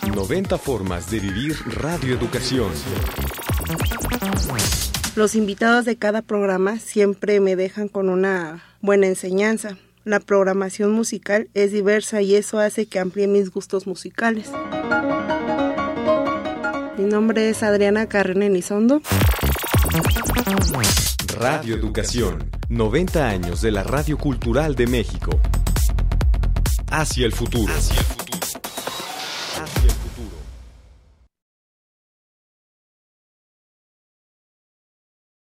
[0.00, 2.70] 90 formas de vivir radioeducación.
[5.16, 9.76] Los invitados de cada programa siempre me dejan con una buena enseñanza.
[10.04, 14.50] La programación musical es diversa y eso hace que amplíe mis gustos musicales.
[16.96, 19.02] Mi nombre es Adriana Carrene Nizondo.
[21.38, 25.38] Radio Educación, 90 años de la Radio Cultural de México.
[26.90, 27.72] Hacia el futuro.
[27.74, 28.31] Hacia el futuro
[30.14, 30.61] futuro.